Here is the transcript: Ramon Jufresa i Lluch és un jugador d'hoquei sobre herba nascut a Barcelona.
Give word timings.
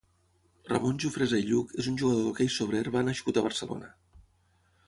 Ramon 0.71 0.95
Jufresa 1.03 1.41
i 1.43 1.45
Lluch 1.49 1.75
és 1.83 1.89
un 1.93 2.01
jugador 2.03 2.25
d'hoquei 2.29 2.51
sobre 2.57 2.81
herba 2.81 3.07
nascut 3.11 3.39
a 3.39 3.45
Barcelona. 3.49 3.93